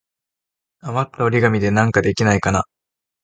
[0.79, 2.65] あまった折り紙でなんかできないかな。